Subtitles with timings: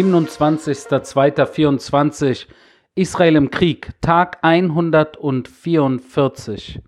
[0.00, 2.46] 27.02.24
[2.94, 6.80] Israel im Krieg, Tag 144.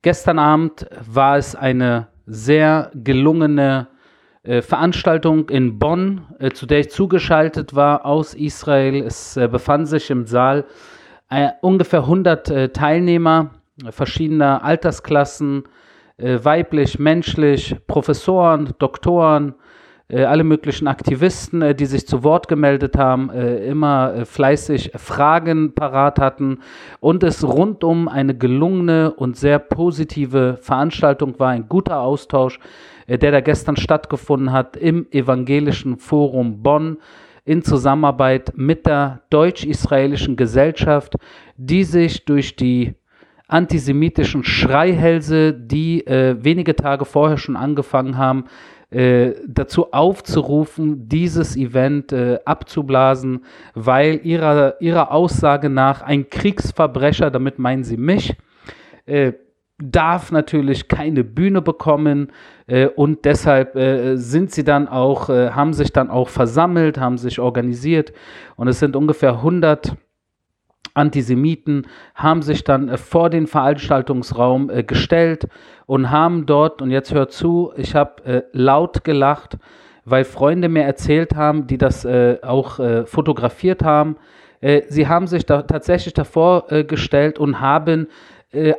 [0.00, 3.88] Gestern Abend war es eine sehr gelungene
[4.44, 9.04] äh, Veranstaltung in Bonn, äh, zu der ich zugeschaltet war aus Israel.
[9.04, 10.64] Es äh, befanden sich im Saal
[11.28, 13.50] äh, ungefähr 100 äh, Teilnehmer
[13.90, 15.64] verschiedener Altersklassen,
[16.16, 19.54] äh, weiblich, menschlich, Professoren, Doktoren,
[20.18, 25.74] alle möglichen Aktivisten, äh, die sich zu Wort gemeldet haben, äh, immer äh, fleißig Fragen
[25.74, 26.58] parat hatten
[27.00, 32.58] und es rundum eine gelungene und sehr positive Veranstaltung war, ein guter Austausch,
[33.06, 36.98] äh, der da gestern stattgefunden hat im Evangelischen Forum Bonn
[37.44, 41.16] in Zusammenarbeit mit der deutsch-israelischen Gesellschaft,
[41.56, 42.94] die sich durch die
[43.48, 48.44] antisemitischen Schreihälse, die äh, wenige Tage vorher schon angefangen haben,
[48.92, 57.58] äh, dazu aufzurufen, dieses Event äh, abzublasen, weil ihrer, ihrer Aussage nach ein Kriegsverbrecher, damit
[57.58, 58.36] meinen sie mich,
[59.06, 59.32] äh,
[59.82, 62.32] darf natürlich keine Bühne bekommen
[62.66, 67.18] äh, und deshalb äh, sind sie dann auch, äh, haben sich dann auch versammelt, haben
[67.18, 68.12] sich organisiert
[68.56, 69.96] und es sind ungefähr 100
[70.94, 75.48] Antisemiten haben sich dann äh, vor den Veranstaltungsraum äh, gestellt
[75.86, 79.58] und haben dort, und jetzt hört zu, ich habe äh, laut gelacht,
[80.04, 84.16] weil Freunde mir erzählt haben, die das auch fotografiert haben.
[84.88, 88.08] Sie haben sich da tatsächlich davor gestellt und haben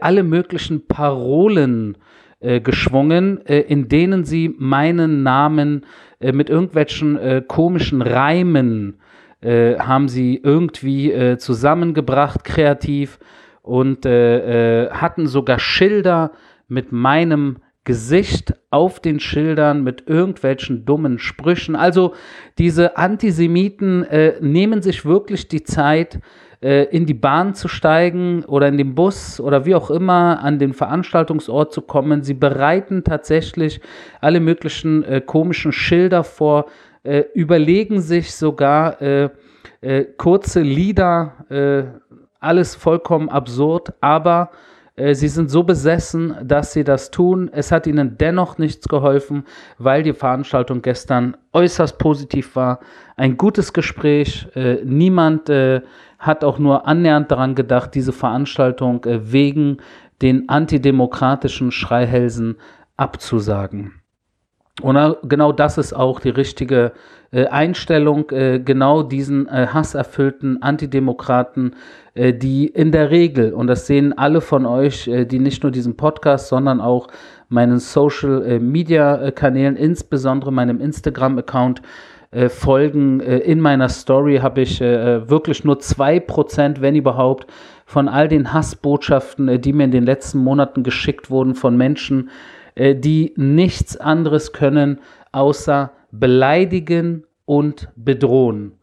[0.01, 1.97] alle möglichen Parolen
[2.41, 5.85] geschwungen, in denen sie meinen Namen
[6.19, 9.12] mit irgendwelchen komischen Reimen äh,
[9.43, 13.19] haben sie irgendwie äh, zusammengebracht, kreativ
[13.61, 16.31] und äh, äh, hatten sogar Schilder
[16.67, 21.75] mit meinem Gesicht auf den Schildern mit irgendwelchen dummen Sprüchen.
[21.75, 22.13] Also
[22.57, 26.19] diese Antisemiten äh, nehmen sich wirklich die Zeit,
[26.63, 30.59] äh, in die Bahn zu steigen oder in den Bus oder wie auch immer an
[30.59, 32.23] den Veranstaltungsort zu kommen.
[32.23, 33.81] Sie bereiten tatsächlich
[34.21, 36.67] alle möglichen äh, komischen Schilder vor,
[37.03, 39.29] äh, überlegen sich sogar äh,
[39.81, 41.83] äh, kurze Lieder, äh,
[42.39, 44.51] alles vollkommen absurd, aber
[44.95, 47.49] äh, sie sind so besessen, dass sie das tun.
[47.51, 49.43] Es hat ihnen dennoch nichts geholfen,
[49.77, 52.79] weil die Veranstaltung gestern äußerst positiv war.
[53.17, 54.47] Ein gutes Gespräch.
[54.55, 55.49] Äh, niemand
[56.19, 59.77] hat auch nur annähernd daran gedacht, diese Veranstaltung wegen
[60.21, 62.55] den antidemokratischen Schreihälsen
[62.95, 64.02] abzusagen.
[64.81, 64.97] Und
[65.29, 66.93] genau das ist auch die richtige
[67.31, 71.75] äh, Einstellung, äh, genau diesen äh, hasserfüllten Antidemokraten,
[72.15, 75.71] äh, die in der Regel, und das sehen alle von euch, äh, die nicht nur
[75.71, 77.07] diesen Podcast, sondern auch
[77.49, 81.81] meinen Social-Media-Kanälen, äh, insbesondere meinem Instagram-Account,
[82.49, 83.19] folgen.
[83.19, 87.45] in meiner Story habe ich wirklich nur zwei Prozent, wenn überhaupt,
[87.85, 92.31] von all den Hassbotschaften, die mir in den letzten Monaten geschickt wurden von Menschen,
[92.75, 94.99] die nichts anderes können,
[95.31, 98.73] außer beleidigen und bedrohen.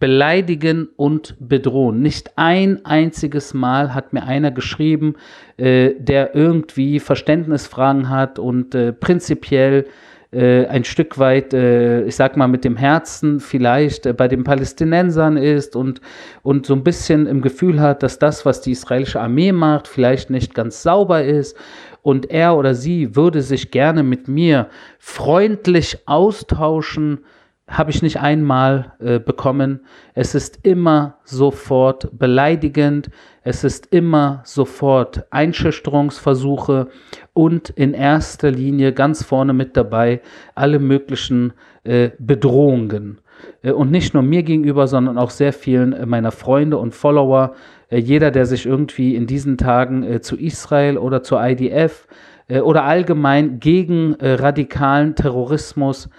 [0.00, 2.00] Beleidigen und bedrohen.
[2.00, 5.14] Nicht ein einziges Mal hat mir einer geschrieben,
[5.56, 9.86] äh, der irgendwie Verständnisfragen hat und äh, prinzipiell
[10.32, 14.42] äh, ein Stück weit, äh, ich sag mal, mit dem Herzen vielleicht äh, bei den
[14.42, 16.00] Palästinensern ist und,
[16.42, 20.28] und so ein bisschen im Gefühl hat, dass das, was die israelische Armee macht, vielleicht
[20.30, 21.56] nicht ganz sauber ist
[22.04, 27.20] und er oder sie würde sich gerne mit mir freundlich austauschen,
[27.66, 29.80] habe ich nicht einmal äh, bekommen.
[30.12, 33.08] Es ist immer sofort beleidigend,
[33.42, 36.88] es ist immer sofort Einschüchterungsversuche
[37.32, 40.20] und in erster Linie ganz vorne mit dabei
[40.54, 41.54] alle möglichen
[41.84, 43.18] äh, Bedrohungen.
[43.62, 47.54] Äh, und nicht nur mir gegenüber, sondern auch sehr vielen äh, meiner Freunde und Follower,
[47.90, 52.06] äh, jeder, der sich irgendwie in diesen Tagen zu Israel oder zur IDF
[52.48, 56.10] oder allgemein gegen radikalen Terrorismus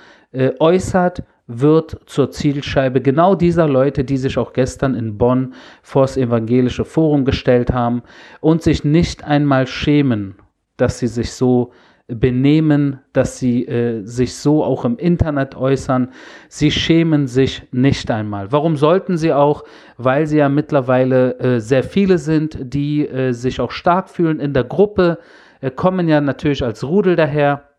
[0.60, 5.54] äußert, wird zur Zielscheibe genau dieser Leute, die sich auch gestern in Bonn
[5.84, 8.02] vors evangelische Forum gestellt haben
[8.42, 10.36] und sich nicht einmal schämen,
[10.78, 11.72] dass sie sich so
[12.08, 16.10] benehmen, dass sie äh, sich so auch im Internet äußern.
[16.50, 18.52] Sie schämen sich nicht einmal.
[18.52, 19.64] Warum sollten sie auch?
[19.98, 24.54] Weil sie ja mittlerweile äh, sehr viele sind, die äh, sich auch stark fühlen in
[24.54, 25.18] der Gruppe,
[25.62, 27.70] äh, kommen ja natürlich als Rudel daher.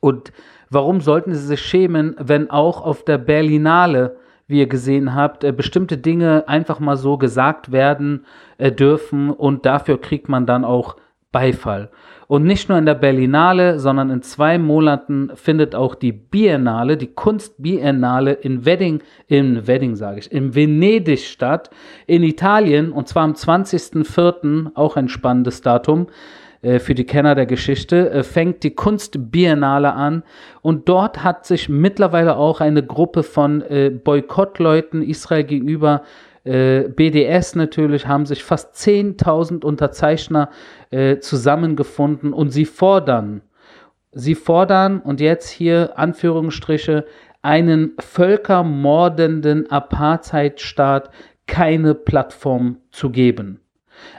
[0.00, 0.32] Und
[0.68, 4.16] warum sollten sie sich schämen, wenn auch auf der Berlinale
[4.48, 8.26] wie ihr gesehen habt, äh, bestimmte Dinge einfach mal so gesagt werden
[8.58, 10.96] äh, dürfen und dafür kriegt man dann auch
[11.32, 11.90] Beifall.
[12.28, 17.06] Und nicht nur in der Berlinale, sondern in zwei Monaten findet auch die Biennale, die
[17.06, 21.70] Kunstbiennale in Wedding, in Wedding sage ich, in Venedig statt,
[22.06, 26.08] in Italien, und zwar am 20.04., auch ein spannendes Datum
[26.62, 30.24] äh, für die Kenner der Geschichte, äh, fängt die Kunstbiennale an
[30.62, 36.02] und dort hat sich mittlerweile auch eine Gruppe von äh, Boykottleuten Israel gegenüber
[36.46, 40.50] äh, BDS natürlich haben sich fast 10.000 Unterzeichner
[40.90, 43.42] äh, zusammengefunden und sie fordern,
[44.12, 47.04] sie fordern und jetzt hier Anführungsstriche
[47.42, 51.10] einen völkermordenden Apartheidstaat
[51.46, 53.60] keine Plattform zu geben.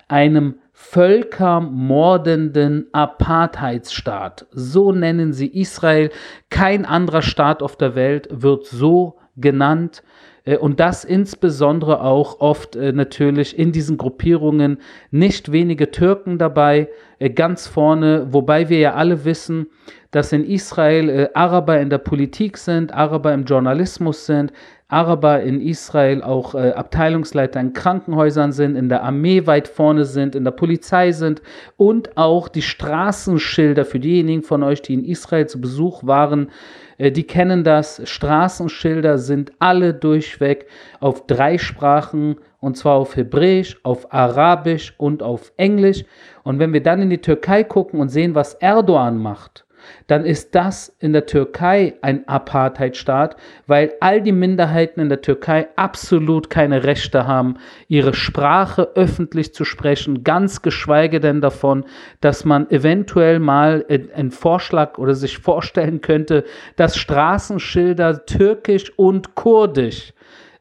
[0.07, 4.47] Einem völkermordenden Apartheidsstaat.
[4.51, 6.12] So nennen sie Israel.
[6.50, 10.04] Kein anderer Staat auf der Welt wird so genannt.
[10.48, 14.80] Äh, und das insbesondere auch oft äh, natürlich in diesen Gruppierungen.
[15.12, 16.89] Nicht wenige Türken dabei,
[17.19, 19.68] äh, ganz vorne, wobei wir ja alle wissen,
[20.12, 24.54] dass in Israel Araber in der Politik sind, Araber im Journalismus sind,
[24.89, 30.34] Araber in Israel auch äh, Abteilungsleiter in Krankenhäusern sind, in der Armee weit vorne sind,
[30.34, 31.42] in der Polizei sind
[31.75, 36.51] und auch die Straßenschilder für diejenigen von euch, die in Israel zu Besuch waren,
[36.98, 38.01] äh, die kennen das.
[38.06, 40.68] Straßenschilder sind alle durchweg
[41.01, 46.06] auf drei Sprachen und zwar auf Hebräisch, auf Arabisch und auf Englisch.
[46.44, 49.67] Und wenn wir dann in die Türkei gucken und sehen, was Erdogan macht,
[50.07, 53.36] dann ist das in der Türkei ein Apartheidstaat,
[53.68, 57.56] weil all die Minderheiten in der Türkei absolut keine Rechte haben,
[57.88, 61.86] ihre Sprache öffentlich zu sprechen, ganz geschweige denn davon,
[62.22, 63.86] dass man eventuell mal
[64.16, 66.44] einen Vorschlag oder sich vorstellen könnte,
[66.75, 70.13] dass Straßenschilder türkisch und kurdisch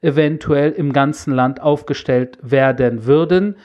[0.03, 3.57] eventuell im ganzen Land aufgestellt werden würden.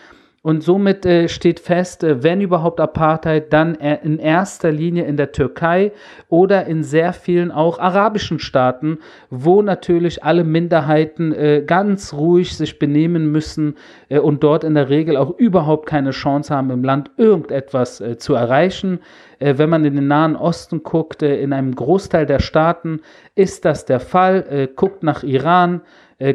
[0.43, 5.15] Und somit äh, steht fest, äh, wenn überhaupt Apartheid, dann äh, in erster Linie in
[5.15, 5.91] der Türkei
[6.29, 8.97] oder in sehr vielen auch arabischen Staaten,
[9.29, 13.75] wo natürlich alle Minderheiten äh, ganz ruhig sich benehmen müssen
[14.09, 18.17] äh, und dort in der Regel auch überhaupt keine Chance haben, im Land irgendetwas äh,
[18.17, 18.99] zu erreichen.
[19.39, 23.01] wenn man in den Nahen Osten guckt, in einem Großteil der Staaten
[23.33, 24.69] ist das der Fall.
[24.75, 25.81] guckt nach Iran,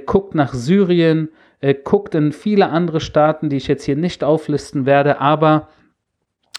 [0.07, 1.29] guckt nach Syrien,
[1.61, 5.69] äh, guckt in viele andere Staaten, die ich jetzt hier nicht auflisten werde, aber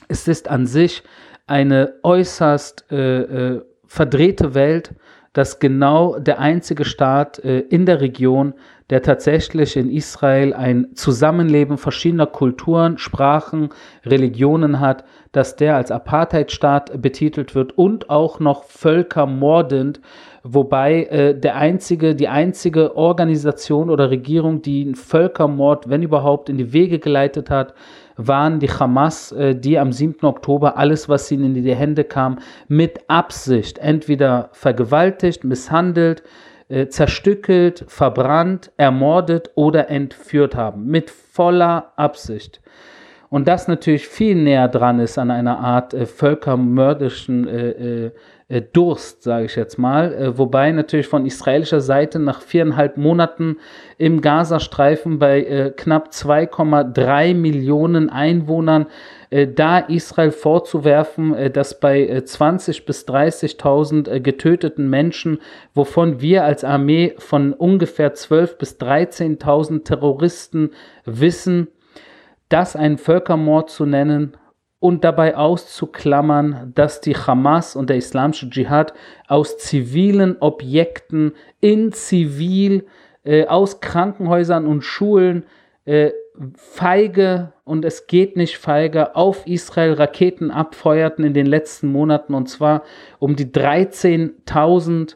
[0.07, 1.03] es ist an sich
[1.47, 4.93] eine äußerst äh, äh, verdrehte Welt,
[5.33, 8.53] dass genau der einzige Staat äh, in der Region,
[8.89, 13.69] der tatsächlich in Israel ein Zusammenleben verschiedener Kulturen, Sprachen,
[14.05, 15.03] Religionen hat,
[15.33, 20.01] dass der als Apartheidstaat betitelt wird und auch noch völkermordend
[20.53, 26.57] wobei äh, der einzige, die einzige Organisation oder Regierung, die einen Völkermord, wenn überhaupt, in
[26.57, 27.73] die Wege geleitet hat,
[28.15, 30.25] waren die Hamas, äh, die am 7.
[30.25, 36.23] Oktober alles, was ihnen in die Hände kam, mit Absicht entweder vergewaltigt, misshandelt,
[36.69, 40.87] äh, zerstückelt, verbrannt, ermordet oder entführt haben.
[40.87, 42.61] Mit voller Absicht.
[43.29, 48.11] Und das natürlich viel näher dran ist an einer Art äh, völkermördischen äh,
[48.49, 50.13] äh, äh, Durst, sage ich jetzt mal.
[50.13, 53.57] Äh, wobei natürlich von israelischer Seite nach viereinhalb Monaten
[53.97, 58.87] im Gazastreifen bei äh, knapp 2,3 Millionen Einwohnern
[59.29, 65.39] da Israel vorzuwerfen, dass bei 20 bis 30.000 getöteten Menschen,
[65.73, 70.69] wovon wir als Armee von ungefähr 12 bis 13.000 Terroristen
[71.03, 71.67] wissen,
[72.47, 74.37] das einen Völkermord zu nennen,
[74.79, 78.93] und dabei auszuklammern, dass die Hamas und der islamische Dschihad
[79.27, 82.85] aus zivilen Objekten in Zivil,
[83.23, 85.45] äh, aus Krankenhäusern und Schulen
[85.85, 86.11] äh,
[86.55, 92.47] feige und es geht nicht feige auf Israel Raketen abfeuerten in den letzten Monaten und
[92.47, 92.83] zwar
[93.17, 95.15] um die 13.000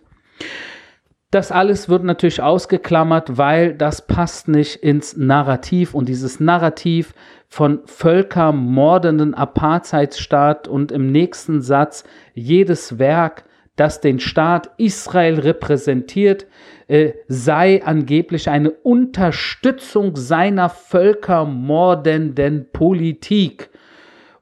[1.32, 7.14] das alles wird natürlich ausgeklammert, weil das passt nicht ins Narrativ und dieses Narrativ
[7.48, 13.46] von völkermordenden Apartheidsstaat und im nächsten Satz jedes Werk,
[13.78, 16.48] das den Staat Israel repräsentiert,
[16.88, 23.71] äh, sei angeblich eine Unterstützung seiner völkermordenden Politik.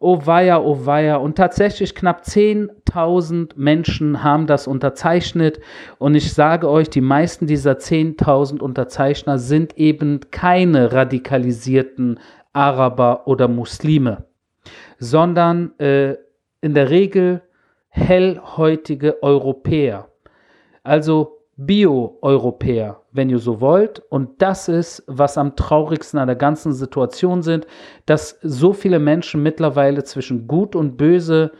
[0.01, 1.17] Oh weia, oh weia.
[1.17, 5.59] Und tatsächlich knapp 10.000 Menschen haben das unterzeichnet.
[5.97, 12.19] Und ich sage euch, die meisten dieser 10.000 Unterzeichner sind eben keine radikalisierten
[12.53, 14.25] Araber oder Muslime,
[14.99, 16.15] sondern äh,
[16.61, 17.41] in der Regel
[17.89, 20.07] hellhäutige Europäer.
[20.83, 23.99] Also Bio-Europäer, wenn ihr so wollt.
[24.09, 27.67] Und das ist, was am traurigsten an der ganzen Situation sind,
[28.05, 31.51] dass so viele Menschen mittlerweile zwischen Gut und Böse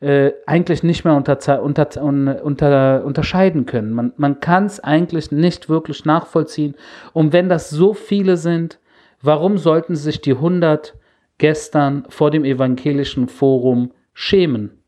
[0.00, 3.92] äh, eigentlich nicht mehr unter, unter, unter, unterscheiden können.
[3.92, 6.74] Man, man kann es eigentlich nicht wirklich nachvollziehen.
[7.14, 8.78] Und wenn das so viele sind,
[9.22, 10.94] warum sollten sich die 100
[11.38, 14.82] gestern vor dem evangelischen Forum schämen?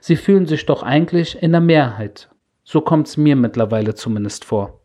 [0.00, 2.28] Sie fühlen sich doch eigentlich in der Mehrheit.
[2.64, 4.80] So kommt es mir mittlerweile zumindest vor.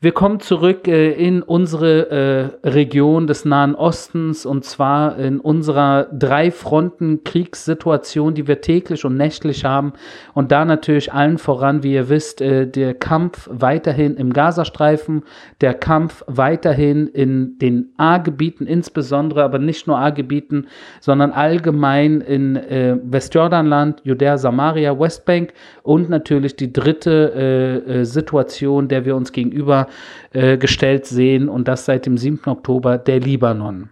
[0.00, 6.04] Wir kommen zurück äh, in unsere äh, Region des Nahen Ostens und zwar in unserer
[6.12, 9.94] Drei-Fronten-Kriegssituation, die wir täglich und nächtlich haben.
[10.34, 15.24] Und da natürlich allen voran, wie ihr wisst, äh, der Kampf weiterhin im Gazastreifen,
[15.60, 20.68] der Kampf weiterhin in den A-Gebieten insbesondere, aber nicht nur A-Gebieten,
[21.00, 28.86] sondern allgemein in äh, Westjordanland, Judäa, Samaria, Westbank und natürlich die dritte äh, äh, Situation,
[28.86, 29.87] der wir uns gegenüber
[30.32, 32.40] äh, gestellt sehen und das seit dem 7.
[32.46, 33.90] Oktober der Libanon.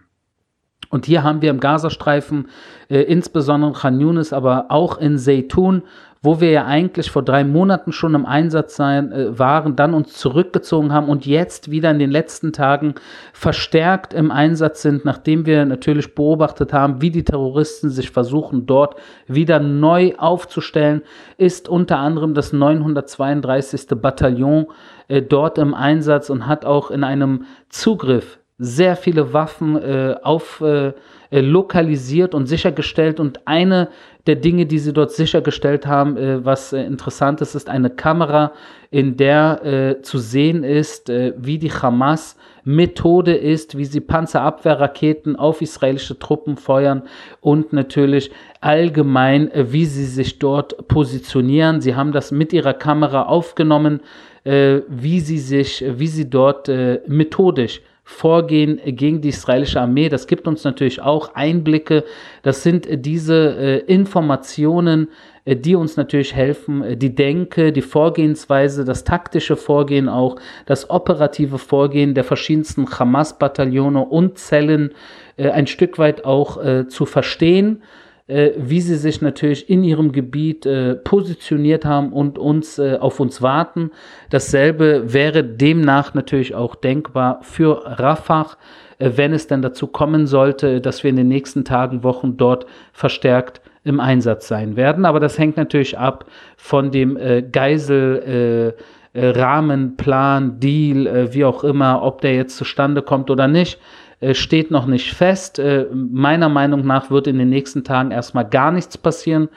[0.89, 2.47] Und hier haben wir im Gazastreifen,
[2.89, 5.83] äh, insbesondere Khan Yunis, aber auch in Zeytun,
[6.21, 10.13] wo wir ja eigentlich vor drei Monaten schon im Einsatz sein, äh, waren, dann uns
[10.13, 12.95] zurückgezogen haben und jetzt wieder in den letzten Tagen
[13.33, 18.95] verstärkt im Einsatz sind, nachdem wir natürlich beobachtet haben, wie die Terroristen sich versuchen, dort
[19.27, 21.01] wieder neu aufzustellen,
[21.37, 23.87] ist unter anderem das 932.
[24.01, 24.67] Bataillon
[25.07, 30.61] äh, dort im Einsatz und hat auch in einem Zugriff sehr viele Waffen äh, auf
[30.61, 30.93] äh,
[31.29, 33.19] äh, lokalisiert und sichergestellt.
[33.19, 33.89] Und eine
[34.27, 38.51] der Dinge, die sie dort sichergestellt haben, äh, was äh, interessant ist, ist eine Kamera,
[38.91, 45.35] in der äh, zu sehen ist, äh, wie die Hamas Methode ist, wie sie Panzerabwehrraketen
[45.37, 47.03] auf israelische Truppen feuern
[47.39, 48.29] und natürlich
[48.59, 51.79] allgemein, wie sie sich dort positionieren.
[51.79, 54.01] Sie haben das mit ihrer Kamera aufgenommen,
[54.43, 56.69] wie sie sich, wie sie dort
[57.07, 60.07] methodisch Vorgehen gegen die israelische Armee.
[60.07, 62.05] Das gibt uns natürlich auch Einblicke.
[62.41, 65.09] Das sind äh, diese äh, Informationen,
[65.43, 71.57] äh, die uns natürlich helfen, die Denke, die Vorgehensweise, das taktische Vorgehen auch, das operative
[71.57, 74.93] Vorgehen der verschiedensten Hamas-Bataillone und Zellen
[75.37, 77.83] ein Stück weit auch zu verstehen
[78.27, 83.19] äh, wie sie sich natürlich in ihrem Gebiet äh, positioniert haben und uns äh, auf
[83.19, 83.91] uns warten.
[84.29, 88.57] Dasselbe wäre demnach natürlich auch denkbar für Rafah,
[88.99, 92.65] äh, wenn es denn dazu kommen sollte, dass wir in den nächsten Tagen, Wochen dort
[92.91, 95.05] verstärkt im Einsatz sein werden.
[95.05, 96.25] Aber das hängt natürlich ab
[96.57, 98.75] von dem äh, Geisel.
[98.75, 98.81] Äh,
[99.19, 103.79] Rahmenplan, Deal, wie auch immer, ob der jetzt zustande kommt oder nicht.
[104.19, 105.59] Äh, steht noch nicht fest.
[105.59, 109.47] Äh, meiner Meinung nach wird in den nächsten Tagen erstmal gar nichts passieren,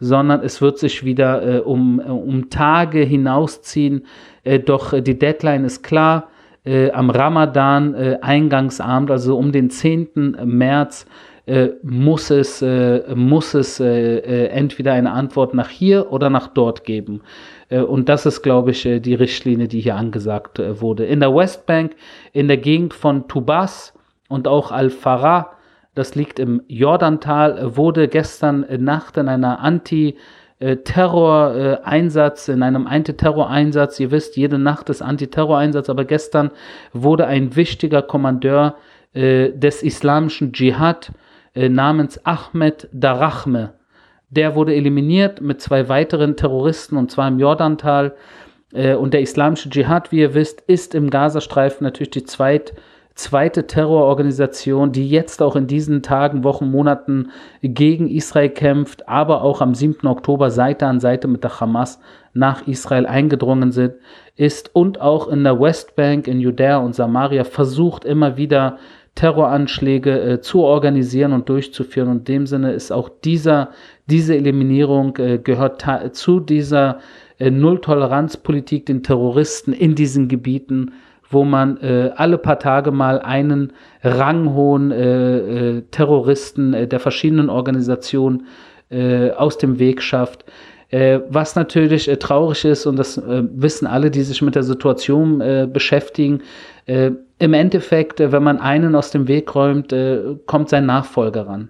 [0.00, 4.04] sondern es wird sich wieder äh, um, um Tage hinausziehen.
[4.64, 6.28] doch die Deadline ist klar.
[6.92, 10.36] am Ramadan, Eingangsabend, also um den 10.
[10.44, 11.06] März,
[11.82, 12.64] muss es,
[13.14, 17.20] muss es entweder eine Antwort nach hier oder nach dort geben.
[17.70, 21.04] Und das ist, glaube ich, die Richtlinie, die hier angesagt wurde.
[21.04, 21.94] In der Westbank,
[22.32, 23.94] in der Gegend von Tubas,
[24.28, 25.52] und auch Al-Farah,
[25.94, 30.16] das liegt im Jordantal, wurde gestern Nacht in einer Anti-
[30.60, 34.00] Terror-Einsatz, in einem Antiterror-Einsatz.
[34.00, 36.50] Ihr wisst, jede Nacht ist Antiterror-Einsatz, aber gestern
[36.92, 38.74] wurde ein wichtiger Kommandeur
[39.14, 41.12] äh, des islamischen Dschihad
[41.54, 43.74] äh, namens Ahmed Darachme.
[44.30, 48.16] Der wurde eliminiert mit zwei weiteren Terroristen und zwar im Jordantal.
[48.72, 52.74] Äh, und der islamische Dschihad, wie ihr wisst, ist im Gazastreifen natürlich die zweit
[53.18, 57.30] zweite Terrororganisation, die jetzt auch in diesen Tagen, Wochen, Monaten
[57.62, 60.06] gegen Israel kämpft, aber auch am 7.
[60.06, 61.98] Oktober Seite an Seite mit der Hamas
[62.32, 63.94] nach Israel eingedrungen sind,
[64.36, 68.78] ist und auch in der Westbank, in Judäa und Samaria versucht immer wieder
[69.16, 72.08] Terroranschläge äh, zu organisieren und durchzuführen.
[72.08, 73.70] Und in dem Sinne ist auch dieser,
[74.06, 77.00] diese Eliminierung äh, gehört zu dieser
[77.40, 80.92] äh, Nulltoleranzpolitik den Terroristen in diesen Gebieten
[81.30, 85.38] wo man äh, alle paar Tage mal einen ranghohen äh,
[85.76, 88.46] äh, Terroristen äh, der verschiedenen Organisationen
[88.90, 90.44] äh, aus dem Weg schafft.
[90.90, 96.40] Was natürlich traurig ist, und das wissen alle, die sich mit der Situation beschäftigen,
[96.86, 99.94] im Endeffekt, wenn man einen aus dem Weg räumt,
[100.46, 101.68] kommt sein Nachfolger ran.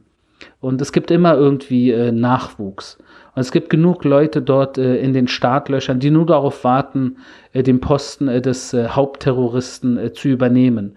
[0.61, 2.97] Und es gibt immer irgendwie Nachwuchs.
[3.39, 7.19] Und es gibt genug Leute dort äh, in den Startlöchern, die nur darauf warten,
[7.53, 10.97] äh, den Posten äh, des äh, Hauptterroristen äh, zu übernehmen.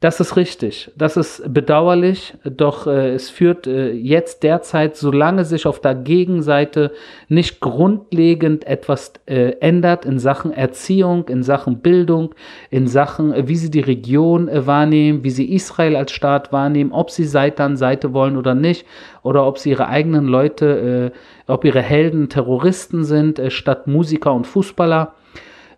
[0.00, 0.92] Das ist richtig.
[0.94, 6.92] Das ist bedauerlich, doch äh, es führt äh, jetzt derzeit, solange sich auf der Gegenseite
[7.28, 12.34] nicht grundlegend etwas äh, ändert in Sachen Erziehung, in Sachen Bildung,
[12.68, 16.92] in Sachen, äh, wie sie die Region äh, wahrnehmen, wie sie Israel als Staat wahrnehmen,
[16.92, 18.84] ob sie Seite an Seite wollen oder nicht,
[19.22, 21.12] oder ob sie ihre eigenen Leute,
[21.46, 25.14] äh, ob ihre Helden Terroristen sind, statt Musiker und Fußballer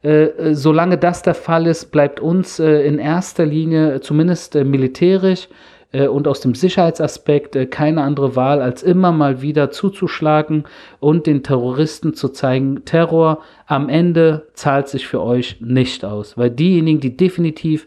[0.02, 4.62] äh, äh, solange das der Fall ist, bleibt uns äh, in erster Linie, zumindest äh,
[4.62, 5.48] militärisch
[5.90, 10.64] äh, und aus dem Sicherheitsaspekt, äh, keine andere Wahl, als immer mal wieder zuzuschlagen
[11.00, 16.38] und den Terroristen zu zeigen, Terror am Ende zahlt sich für euch nicht aus.
[16.38, 17.86] Weil diejenigen, die definitiv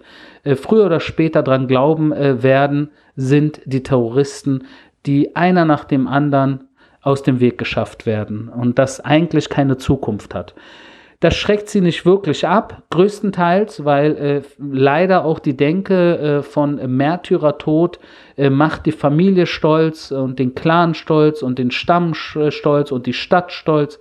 [0.55, 4.63] früher oder später dran glauben werden, sind die Terroristen,
[5.05, 6.67] die einer nach dem anderen
[7.03, 10.55] aus dem Weg geschafft werden und das eigentlich keine Zukunft hat.
[11.21, 16.77] Das schreckt sie nicht wirklich ab, größtenteils, weil äh, leider auch die Denke äh, von
[16.97, 17.99] Märtyrertod
[18.37, 23.13] äh, macht die Familie stolz und den Clan stolz und den Stamm stolz und die
[23.13, 23.99] Stadt stolz.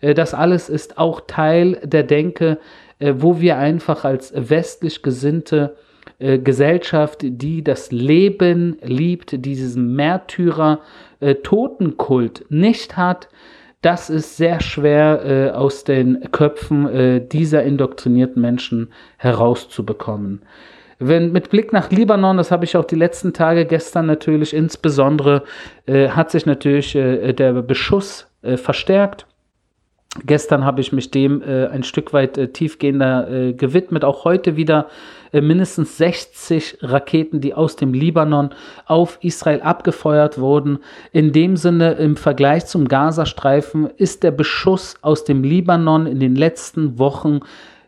[0.00, 2.56] Äh, das alles ist auch Teil der Denke,
[2.98, 5.76] äh, wo wir einfach als westlich gesinnte
[6.18, 13.28] äh, Gesellschaft, die das Leben liebt, diesen Märtyrer-Totenkult nicht hat,
[13.82, 20.42] das ist sehr schwer äh, aus den Köpfen äh, dieser indoktrinierten Menschen herauszubekommen.
[20.98, 25.42] Wenn mit Blick nach Libanon, das habe ich auch die letzten Tage, gestern natürlich insbesondere,
[25.86, 29.26] äh, hat sich natürlich äh, der Beschuss äh, verstärkt.
[30.26, 34.04] Gestern habe ich mich dem äh, ein Stück weit äh, tiefgehender äh, gewidmet.
[34.04, 34.88] Auch heute wieder
[35.32, 38.50] äh, mindestens 60 Raketen, die aus dem Libanon
[38.84, 40.80] auf Israel abgefeuert wurden.
[41.12, 46.36] In dem Sinne, im Vergleich zum Gazastreifen ist der Beschuss aus dem Libanon in den
[46.36, 47.40] letzten Wochen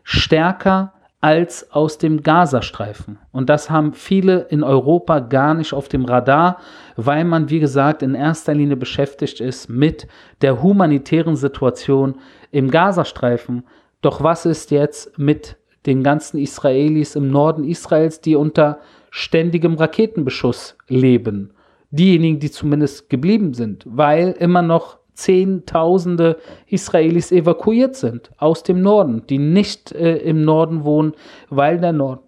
[0.03, 3.17] stärker als aus dem Gazastreifen.
[3.31, 6.57] Und das haben viele in Europa gar nicht auf dem Radar,
[6.95, 10.07] weil man, wie gesagt, in erster Linie beschäftigt ist mit
[10.41, 12.15] der humanitären Situation
[12.51, 13.63] im Gazastreifen.
[14.01, 18.79] Doch was ist jetzt mit den ganzen Israelis im Norden Israels, die unter
[19.09, 21.53] ständigem Raketenbeschuss leben?
[21.89, 29.25] Diejenigen, die zumindest geblieben sind, weil immer noch Zehntausende Israelis evakuiert sind aus dem Norden,
[29.27, 31.13] die nicht äh, im Norden wohnen,
[31.49, 32.21] weil der Norden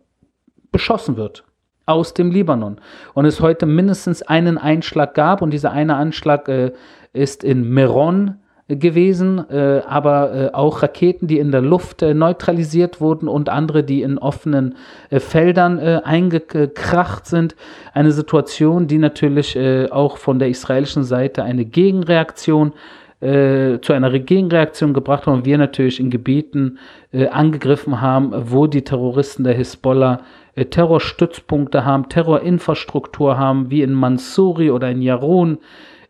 [0.72, 1.44] beschossen wird
[1.86, 2.80] aus dem Libanon.
[3.14, 6.72] Und es heute mindestens einen Einschlag gab und dieser eine Anschlag äh,
[7.14, 13.00] ist in Meron gewesen, äh, aber äh, auch Raketen, die in der Luft äh, neutralisiert
[13.00, 14.76] wurden und andere, die in offenen
[15.10, 17.56] äh, Feldern äh, eingekracht sind.
[17.94, 22.74] Eine Situation, die natürlich äh, auch von der israelischen Seite eine Gegenreaktion
[23.20, 26.78] zu einer Gegenreaktion gebracht hat und wir natürlich in Gebieten
[27.12, 30.22] angegriffen haben, wo die Terroristen der Hisbollah
[30.70, 35.58] Terrorstützpunkte haben, Terrorinfrastruktur haben, wie in Mansuri oder in Yarun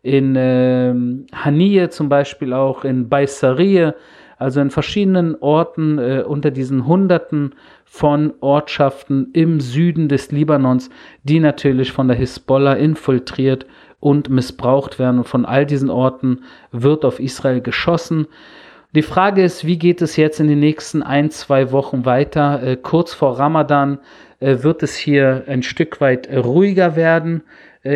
[0.02, 0.94] in äh,
[1.34, 3.94] Haniye zum Beispiel auch, in Baisariye,
[4.38, 10.90] also in verschiedenen Orten äh, unter diesen Hunderten von Ortschaften im Süden des Libanons,
[11.24, 13.66] die natürlich von der Hisbollah infiltriert
[13.98, 15.18] und missbraucht werden.
[15.18, 18.28] Und von all diesen Orten wird auf Israel geschossen.
[18.94, 22.62] Die Frage ist, wie geht es jetzt in den nächsten ein, zwei Wochen weiter?
[22.62, 23.98] Äh, kurz vor Ramadan
[24.38, 27.42] äh, wird es hier ein Stück weit ruhiger werden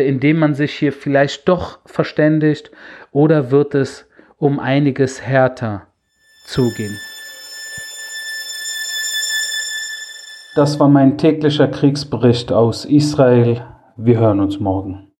[0.01, 2.71] indem man sich hier vielleicht doch verständigt
[3.11, 5.87] oder wird es um einiges härter
[6.45, 6.97] zugehen?
[10.55, 13.65] Das war mein täglicher Kriegsbericht aus Israel.
[13.97, 15.07] Wir hören uns morgen.